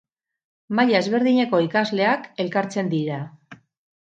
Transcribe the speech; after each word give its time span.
Maila 0.79 1.01
ezberdineko 1.03 1.59
ikasleak 1.65 2.27
elkartzen 2.45 2.91
dira. 2.95 3.21